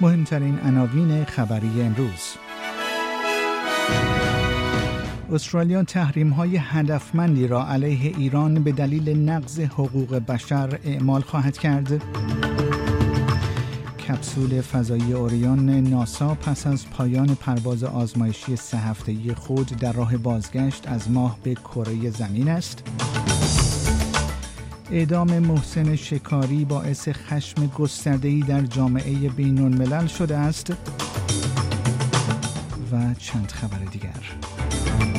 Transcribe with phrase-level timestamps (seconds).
[0.00, 2.36] مهمترین عناوین خبری امروز
[5.32, 12.02] استرالیا تحریم های هدفمندی را علیه ایران به دلیل نقض حقوق بشر اعمال خواهد کرد.
[14.08, 20.88] کپسول فضایی اوریون ناسا پس از پایان پرواز آزمایشی سه هفته‌ای خود در راه بازگشت
[20.88, 22.82] از ماه به کره زمین است.
[24.90, 29.58] اعدام محسن شکاری باعث خشم گسترده‌ای در جامعه بین
[30.06, 30.70] شده است.
[32.92, 35.15] و چند خبر دیگر.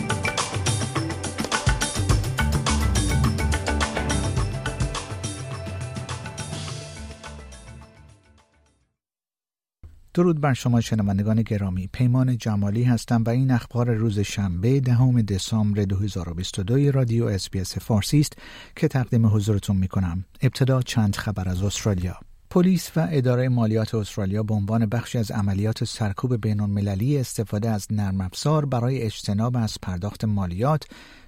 [10.18, 11.90] درود بر شما شنوندگان گرامی.
[11.94, 18.34] پیمان جمالی هستم و این اخبار روز شنبه دهم دسامبر 2022 رادیو اسپیس فارسی است
[18.76, 22.16] که تقدیم حضورتون می کنم ابتدا چند خبر از استرالیا.
[22.50, 27.88] پلیس و اداره مالیات استرالیا به عنوان بخشی از عملیات سرکوب بین المللی استفاده از
[27.92, 30.84] نرم افزار برای اجتناب از پرداخت مالیات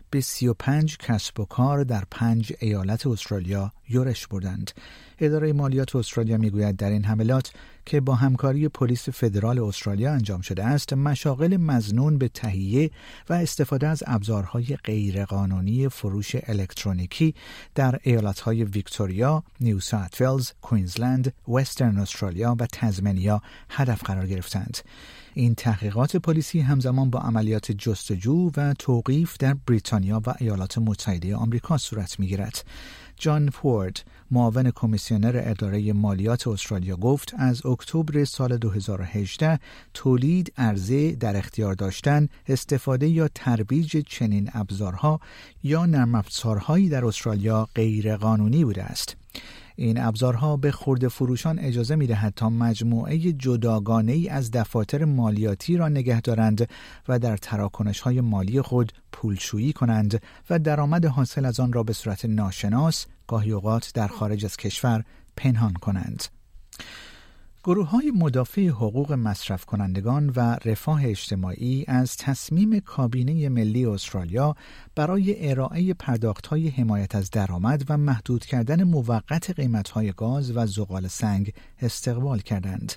[0.10, 4.72] به 35 کسب و کار در پنج ایالت استرالیا یورش بردند.
[5.20, 7.52] اداره مالیات استرالیا می‌گوید در این حملات
[7.86, 12.92] که با همکاری پلیس فدرال استرالیا انجام شده است مشاغل مزنون به تهیه
[13.30, 17.36] و استفاده از ابزارهای غیرقانونی فروش الکترونیکی
[17.76, 24.78] در ایالتهای ویکتوریا، نیو ساوت ولز، کوینزلند، وسترن استرالیا و تزمنیا هدف قرار گرفتند.
[25.40, 31.78] این تحقیقات پلیسی همزمان با عملیات جستجو و توقیف در بریتانیا و ایالات متحده آمریکا
[31.78, 32.64] صورت می‌گیرد.
[33.18, 39.60] جان فورد معاون کمیسیونر اداره مالیات استرالیا گفت از اکتبر سال 2018
[39.94, 45.20] تولید عرضه در اختیار داشتن استفاده یا ترویج چنین ابزارها
[45.64, 49.16] یا نرم افزارهایی در استرالیا غیرقانونی بوده است
[49.82, 55.78] این ابزارها به خورده فروشان اجازه می دهد تا مجموعه جداگانه ای از دفاتر مالیاتی
[55.78, 56.70] را نگه دارند
[57.08, 61.94] و در تراکنش های مالی خود پولشویی کنند و درآمد حاصل از آن را به
[61.94, 65.04] صورت ناشناس گاهی اوقات در خارج از کشور
[65.38, 66.24] پنهان کنند.
[67.70, 74.56] گروه های مدافع حقوق مصرف کنندگان و رفاه اجتماعی از تصمیم کابینه ملی استرالیا
[74.96, 80.66] برای ارائه پرداخت های حمایت از درآمد و محدود کردن موقت قیمت های گاز و
[80.66, 82.94] زغال سنگ استقبال کردند.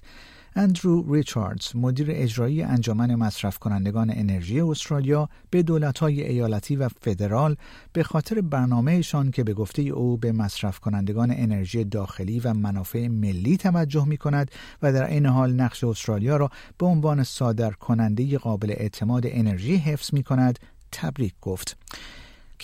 [0.57, 7.57] اندرو ریچاردز مدیر اجرایی انجمن مصرف کنندگان انرژی استرالیا به دولت‌های ایالتی و فدرال
[7.93, 13.57] به خاطر برنامهشان که به گفته او به مصرف کنندگان انرژی داخلی و منافع ملی
[13.57, 14.51] توجه می کند
[14.83, 20.15] و در این حال نقش استرالیا را به عنوان صادر کننده قابل اعتماد انرژی حفظ
[20.15, 20.59] می کند
[20.93, 21.77] تبریک گفت.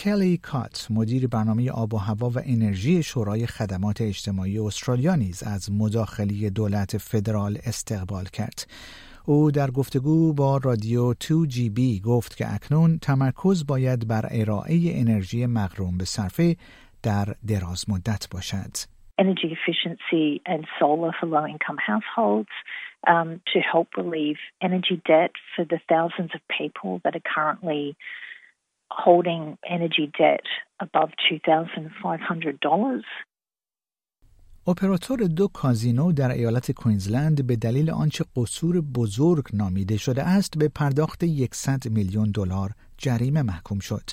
[0.04, 5.72] کلی کات مدیر برنامه آب و هوا و انرژی شورای خدمات اجتماعی استرالیا نیز از
[5.72, 8.66] مداخله دولت فدرال استقبال کرد
[9.26, 15.98] او در گفتگو با رادیو 2GB گفت که اکنون تمرکز باید بر ارائه انرژی مغروم
[15.98, 16.56] به صرفه
[17.02, 18.72] در دراز مدت باشد.
[19.24, 22.54] Energy efficiency and solar for low income households
[23.14, 27.96] um, to help relieve energy debt for the thousands of people that are currently
[28.90, 30.46] holding energy debt
[30.80, 33.04] above $2,500.
[34.66, 40.68] اپراتور دو کازینو در ایالت کوینزلند به دلیل آنچه قصور بزرگ نامیده شده است به
[40.68, 44.10] پرداخت 100 میلیون دلار جریمه محکوم شد.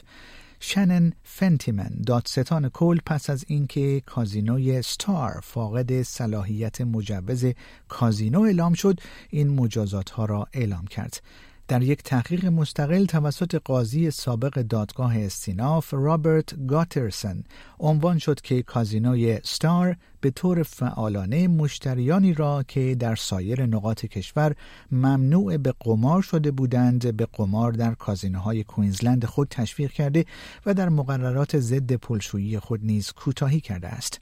[0.60, 7.46] شنن فنتیمن دادستان کل پس از اینکه کازینوی ستار فاقد صلاحیت مجوز
[7.88, 9.00] کازینو اعلام شد
[9.30, 11.22] این مجازات ها را اعلام کرد
[11.68, 17.44] در یک تحقیق مستقل توسط قاضی سابق دادگاه استیناف رابرت گاترسن
[17.80, 24.56] عنوان شد که کازینوی ستار به طور فعالانه مشتریانی را که در سایر نقاط کشور
[24.92, 30.26] ممنوع به قمار شده بودند به قمار در کازینوهای کوینزلند خود تشویق کرده
[30.66, 34.22] و در مقررات ضد پلشویی خود نیز کوتاهی کرده است.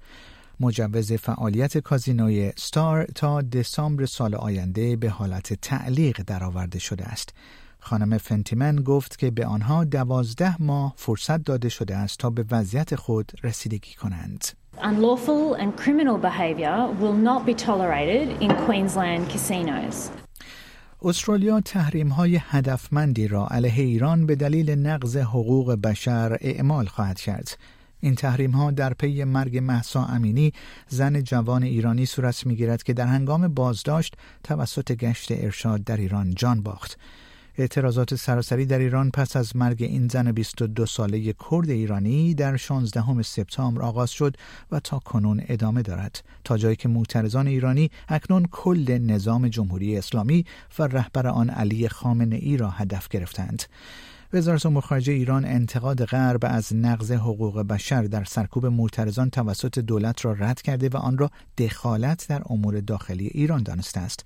[0.64, 7.34] مجوز فعالیت کازینوی ستار تا دسامبر سال آینده به حالت تعلیق درآورده شده است.
[7.80, 12.96] خانم فنتیمن گفت که به آنها دوازده ماه فرصت داده شده است تا به وضعیت
[12.96, 14.46] خود رسیدگی کنند.
[14.78, 20.10] Unlawful and criminal behavior will not be tolerated in Queensland casinos.
[21.06, 27.58] استرالیا تحریم های هدفمندی را علیه ایران به دلیل نقض حقوق بشر اعمال خواهد کرد.
[28.04, 30.54] این تحریم ها در پی مرگ محسا امینی
[30.88, 36.34] زن جوان ایرانی صورت می گیرد که در هنگام بازداشت توسط گشت ارشاد در ایران
[36.34, 36.98] جان باخت.
[37.58, 43.22] اعتراضات سراسری در ایران پس از مرگ این زن 22 ساله کرد ایرانی در 16
[43.22, 44.38] سپتامبر آغاز شد
[44.72, 50.46] و تا کنون ادامه دارد تا جایی که معترضان ایرانی اکنون کل نظام جمهوری اسلامی
[50.80, 53.64] و رهبر آن علی خامنه ای را هدف گرفتند
[54.34, 60.26] وزارت امور خارجه ایران انتقاد غرب از نقض حقوق بشر در سرکوب معترضان توسط دولت
[60.26, 64.26] را رد کرده و آن را دخالت در امور داخلی ایران دانسته است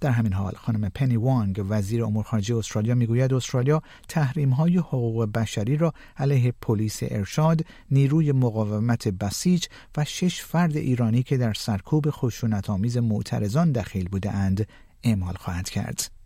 [0.00, 5.24] در همین حال خانم پنی وانگ وزیر امور خارجه استرالیا می‌گوید استرالیا تحریم های حقوق
[5.24, 12.10] بشری را علیه پلیس ارشاد، نیروی مقاومت بسیج و شش فرد ایرانی که در سرکوب
[12.10, 14.68] خشونت آمیز معترضان دخیل بودند
[15.02, 16.23] اعمال خواهد کرد.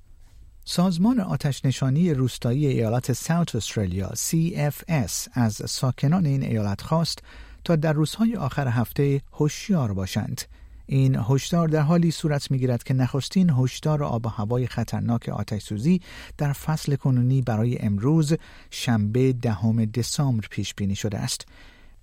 [0.71, 7.19] سازمان آتش نشانی روستایی ایالت ساوت استرالیا CFS از ساکنان این ایالت خواست
[7.65, 10.43] تا در روزهای آخر هفته هوشیار باشند.
[10.87, 16.01] این هشدار در حالی صورت می‌گیرد که نخستین هشدار آب و هوای خطرناک آتش سوزی
[16.39, 18.35] در فصل کنونی برای امروز
[18.71, 21.47] شنبه دهم دسامبر پیش بینی شده است.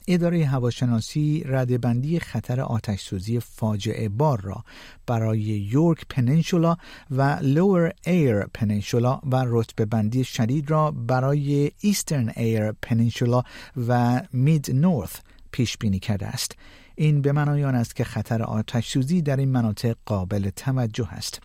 [0.08, 4.64] اداره هواشناسی ردبندی خطر آتش سوزی فاجعه بار را
[5.08, 6.78] برای Yorke Peninsula
[7.12, 13.44] و Lower Eyre Peninsula و رتبه بندی شدید را برای Eastern Eyre Peninsula
[13.88, 15.16] و Mid North
[15.52, 16.56] پیش بینی کرده است.
[16.96, 21.42] این به معنای آن است که خطر آتش سوزی در این مناطق قابل توجه است.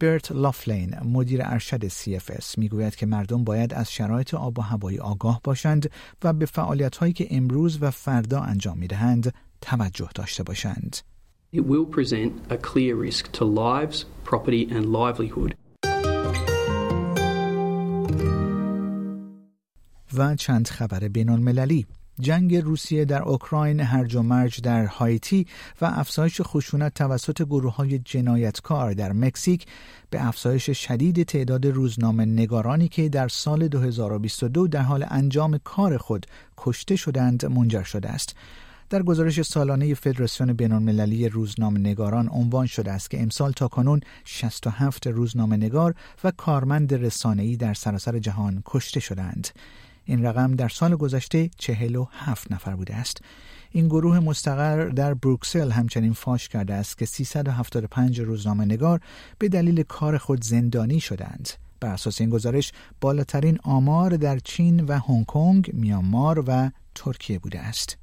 [0.00, 5.40] برت لافلین مدیر ارشد CFS می‌گوید که مردم باید از شرایط آب و هوایی آگاه
[5.44, 5.90] باشند
[6.24, 10.96] و به فعالیت هایی که امروز و فردا انجام می دهند توجه داشته باشند.
[11.56, 15.54] It will present a clear risk to lives, property and livelihood.
[20.14, 21.86] و چند خبر بین المللی
[22.20, 25.46] جنگ روسیه در اوکراین هرج و مرج در هایتی
[25.80, 29.66] و افزایش خشونت توسط گروه های جنایتکار در مکزیک
[30.10, 36.26] به افزایش شدید تعداد روزنامه نگارانی که در سال 2022 در حال انجام کار خود
[36.58, 38.36] کشته شدند منجر شده است.
[38.90, 45.06] در گزارش سالانه فدراسیون بینالمللی روزنامه نگاران عنوان شده است که امسال تا کنون 67
[45.06, 45.94] روزنامه نگار
[46.24, 49.48] و کارمند رسانه‌ای در سراسر جهان کشته شدند.
[50.04, 53.22] این رقم در سال گذشته 47 نفر بوده است.
[53.70, 59.00] این گروه مستقر در بروکسل همچنین فاش کرده است که 375 روزنامه نگار
[59.38, 61.48] به دلیل کار خود زندانی شدند.
[61.80, 67.60] بر اساس این گزارش بالاترین آمار در چین و هنگ کنگ، میانمار و ترکیه بوده
[67.60, 67.96] است.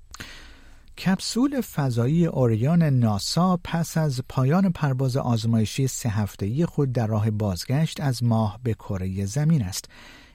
[0.97, 8.01] کپسول فضایی اوریان ناسا پس از پایان پرواز آزمایشی سه هفته‌ای خود در راه بازگشت
[8.01, 9.89] از ماه به کره زمین است.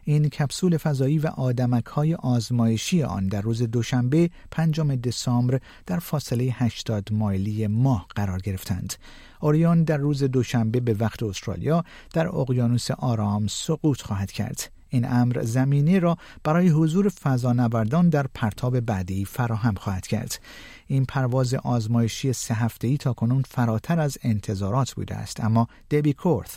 [0.09, 6.45] این کپسول فضایی و آدمک های آزمایشی آن در روز دوشنبه پنجم دسامبر در فاصله
[6.45, 8.95] 80 مایلی ماه قرار گرفتند.
[9.41, 14.71] اوریون در روز دوشنبه به وقت استرالیا در اقیانوس آرام سقوط خواهد کرد.
[14.89, 20.41] این امر زمینی را برای حضور فضانوردان در پرتاب بعدی فراهم خواهد کرد.
[20.87, 26.13] این پرواز آزمایشی سه هفته ای تا کنون فراتر از انتظارات بوده است اما دبی
[26.13, 26.57] کورث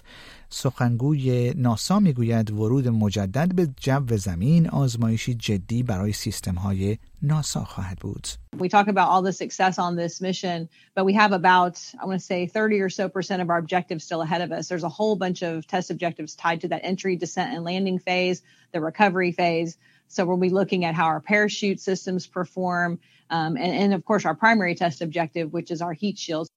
[0.50, 7.98] سخنگوی ناسا می‌گوید ورود مجدد به جو زمین آزمایشی جدی برای سیستم های ناسا خواهد
[7.98, 8.28] بود.
[8.58, 12.20] We talk about all the success on this mission, but we have about, I want
[12.20, 14.68] to say 30 or so percent of our objectives still ahead of us.
[14.68, 18.42] There's a whole bunch of test objectives tied to that entry, descent, and landing phase,
[18.74, 19.78] the recovery phase.
[20.10, 23.00] So we'll be looking at how our parachute systems perform,
[23.30, 26.50] um, and, and of course our primary test objective, which is our heat shields.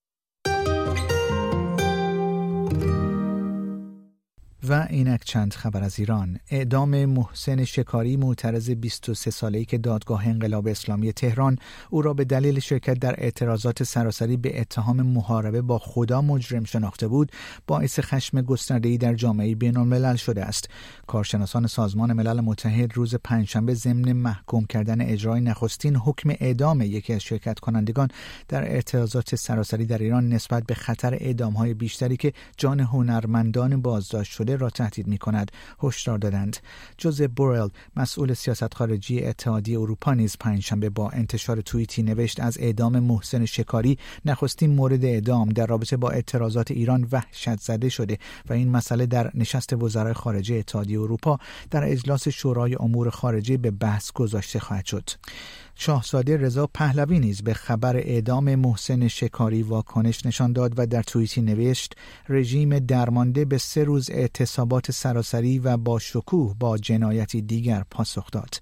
[4.69, 6.39] و اینک چند خبر از ایران.
[6.51, 11.59] اعدام محسن شکاری معترض 23 ساله‌ای که دادگاه انقلاب اسلامی تهران
[11.91, 17.09] او را به دلیل شرکت در اعتراضات سراسری به اتهام محاربه با خدا مجرم شناخته
[17.09, 17.33] بود
[17.67, 20.69] باعث خشم گسترده‌ای در جامعه بین‌الملل شده است.
[21.07, 27.23] کارشناسان سازمان ملل متحد روز پنجشنبه ضمن محکوم کردن اجرای نخستین حکم اعدام یکی از
[27.23, 28.09] شرکت کنندگان
[28.49, 34.52] در اعتراضات سراسری در ایران نسبت به خطر اعدام‌های بیشتری که جان هنرمندان بازداشت شده
[34.57, 35.51] را تهدید می کند
[35.83, 36.57] هشدار دادند.
[36.99, 42.99] جوزف بورل مسئول سیاست خارجی اتحادیه اروپا نیز پنجشنبه با انتشار توییتی نوشت از اعدام
[42.99, 48.19] محسن شکاری نخستین مورد اعدام در رابطه با اعتراضات ایران وحشت زده شده
[48.49, 51.39] و این مسئله در نشست وزرای خارجه اتحادیه اروپا
[51.71, 55.11] در اجلاس شورای امور خارجه به بحث گذاشته خواهد شد.
[55.75, 61.43] شاهزاده رضا پهلوی نیز به خبر اعدام محسن شکاری واکنش نشان داد و در توییتی
[61.43, 61.95] نوشت
[62.29, 64.11] رژیم درمانده به سه روز
[64.43, 68.61] اعتصابات سراسری و با شکوه با جنایتی دیگر پاسخ داد.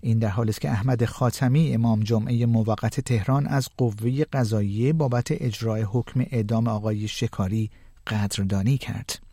[0.00, 5.26] این در حالی است که احمد خاتمی امام جمعه موقت تهران از قوه قضاییه بابت
[5.30, 7.70] اجرای حکم اعدام آقای شکاری
[8.06, 9.27] قدردانی کرد.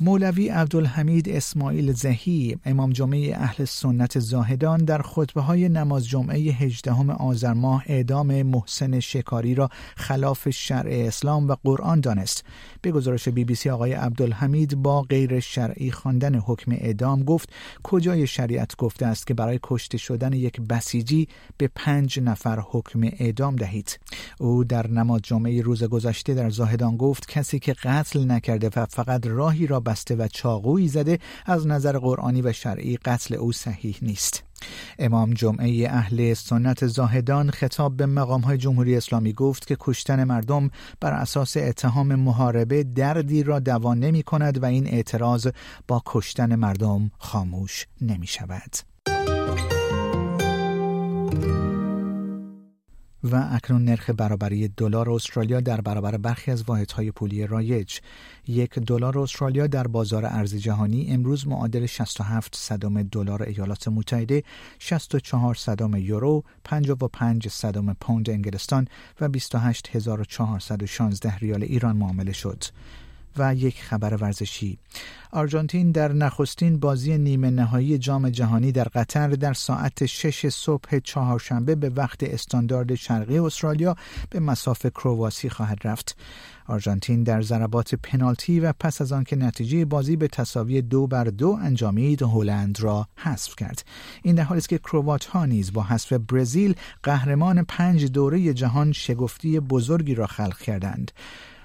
[0.00, 7.12] مولوی عبدالحمید اسماعیل زهی امام جمعه اهل سنت زاهدان در خطبه های نماز جمعه 18
[7.12, 12.44] آذر ماه اعدام محسن شکاری را خلاف شرع اسلام و قرآن دانست.
[12.82, 17.52] به گزارش بی بی سی آقای عبدالحمید با غیر شرعی خواندن حکم اعدام گفت
[17.82, 23.56] کجای شریعت گفته است که برای کشته شدن یک بسیجی به پنج نفر حکم اعدام
[23.56, 23.98] دهید؟
[24.38, 29.26] او در نماز جمعه روز گذشته در زاهدان گفت کسی که قتل نکرده و فقط
[29.26, 34.44] راهی را بسته و چاقویی زده از نظر قرآنی و شرعی قتل او صحیح نیست
[34.98, 40.70] امام جمعه اهل سنت زاهدان خطاب به مقام های جمهوری اسلامی گفت که کشتن مردم
[41.00, 45.48] بر اساس اتهام محاربه دردی را دوا نمی کند و این اعتراض
[45.88, 48.76] با کشتن مردم خاموش نمی شود.
[53.24, 57.98] و اکنون نرخ برابری دلار استرالیا در برابر برخی از واحدهای پولی رایج.
[58.46, 64.42] یک دلار استرالیا در بازار ارز جهانی امروز معادل 67 صدم دلار ایالات متحده
[64.78, 68.88] 64 صدم یورو 55 صدم پوند انگلستان
[69.20, 72.64] و 28416 ریال ایران معامله شد.
[73.38, 74.78] و یک خبر ورزشی.
[75.32, 81.74] آرژانتین در نخستین بازی نیمه نهایی جام جهانی در قطر در ساعت 6 صبح چهارشنبه
[81.74, 83.96] به وقت استاندارد شرقی استرالیا
[84.30, 86.16] به مسافه کرواسی خواهد رفت.
[86.66, 91.58] آرژانتین در ضربات پنالتی و پس از آنکه نتیجه بازی به تساوی دو بر دو
[91.62, 93.84] انجامید هلند را حذف کرد.
[94.22, 98.92] این در حالی است که کروات ها نیز با حذف برزیل قهرمان پنج دوره جهان
[98.92, 101.12] شگفتی بزرگی را خلق کردند.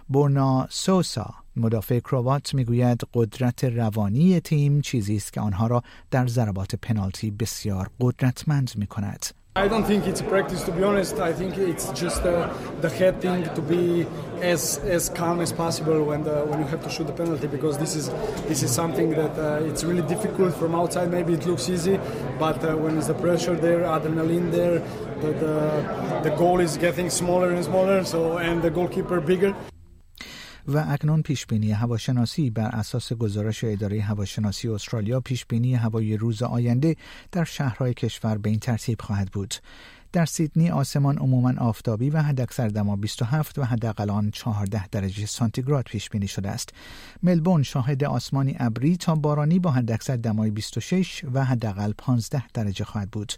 [0.10, 6.76] برنا سوسا مدافع کروات می‌گوید قدرت روانی تیم چیزی است که آنها را در ضربات
[6.76, 9.26] پنالتی بسیار قدرتمند می کند.
[9.56, 11.20] I don't think it's practice to be honest.
[11.20, 14.08] I think it's just uh, the head thing to be
[14.42, 17.78] as as calm as possible when the, when you have to shoot the penalty because
[17.78, 18.10] this is
[18.48, 21.12] this is something that uh, it's really difficult from outside.
[21.12, 22.00] Maybe it looks easy,
[22.40, 24.80] but uh, when there's the pressure there, adrenaline there,
[25.22, 25.56] the, the
[26.28, 28.04] the goal is getting smaller and smaller.
[28.06, 29.54] So and the goalkeeper bigger.
[30.68, 36.96] و اکنون پیشبینی هواشناسی بر اساس گزارش اداره هواشناسی استرالیا پیشبینی هوای روز آینده
[37.32, 39.56] در شهرهای کشور به این ترتیب خواهد بود
[40.14, 45.84] در سیدنی آسمان عموما آفتابی و حداکثر دما 27 و حداقل آن 14 درجه سانتیگراد
[45.84, 46.70] پیش بینی شده است.
[47.24, 53.12] ملبورن شاهد آسمانی ابری تا بارانی با حداکثر دمای 26 و حداقل 15 درجه خواهد
[53.12, 53.34] بود.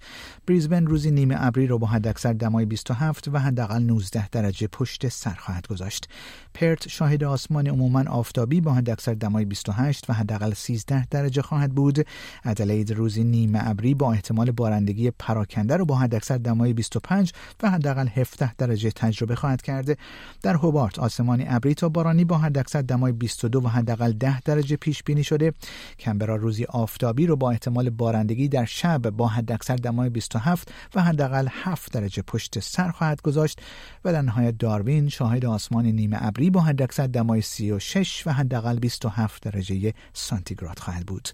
[0.47, 5.33] بریزبن روزی نیمه ابری را با حداکثر دمای 27 و حداقل 19 درجه پشت سر
[5.33, 6.09] خواهد گذاشت.
[6.55, 12.07] پرت شاهد آسمان عموما آفتابی با حداکثر دمای 28 و حداقل 13 درجه خواهد بود.
[12.45, 17.33] ادلید روزی نیمه ابری با احتمال بارندگی پراکنده را با حداکثر دمای 25
[17.63, 19.97] و حداقل 17 درجه تجربه خواهد کرد.
[20.41, 25.03] در هوبارت آسمانی ابری تا بارانی با حداکثر دمای 22 و حداقل 10 درجه پیش
[25.03, 25.53] بینی شده.
[25.99, 31.47] کمبرا روزی آفتابی رو با احتمال بارندگی در شب با حداکثر دمای 27 و حداقل
[31.51, 33.61] 7 درجه پشت سر خواهد گذاشت.
[34.05, 39.43] و در نهایت داروین شاهد آسمان نیمه ابری با حداکثر دمای 36 و حداقل 27
[39.43, 41.29] درجه سانتیگراد خواهد بود.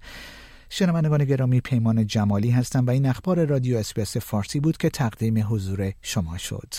[0.70, 5.94] شنوندگان گرامی پیمان جمالی هستم و این اخبار رادیو اسپیس فارسی بود که تقدیم حضور
[6.02, 6.74] شما شد.